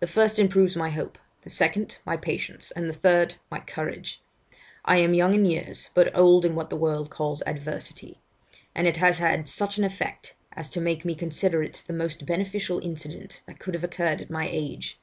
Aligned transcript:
The 0.00 0.08
first 0.08 0.40
improves 0.40 0.74
my 0.74 0.90
hopes; 0.90 1.20
the 1.42 1.48
second, 1.48 1.98
my 2.04 2.16
patience; 2.16 2.72
and 2.72 2.88
the 2.88 2.92
third, 2.92 3.36
my 3.48 3.60
courage. 3.60 4.20
I 4.84 4.96
am 4.96 5.14
young 5.14 5.34
in 5.36 5.44
years, 5.46 5.90
but 5.94 6.10
old 6.18 6.44
in 6.44 6.56
what 6.56 6.68
the 6.68 6.74
world 6.74 7.10
calls 7.10 7.44
adversity; 7.46 8.20
and 8.74 8.88
it 8.88 8.96
has 8.96 9.20
had 9.20 9.46
such 9.46 9.78
an 9.78 9.84
effect, 9.84 10.34
as 10.54 10.68
to 10.70 10.80
make 10.80 11.04
me 11.04 11.14
consider 11.14 11.62
it 11.62 11.84
the 11.86 11.92
most 11.92 12.26
beneficial 12.26 12.80
incident 12.80 13.42
that 13.46 13.60
could 13.60 13.74
have 13.74 13.84
occurred 13.84 14.20
at 14.20 14.30
my 14.30 14.48
age. 14.50 14.98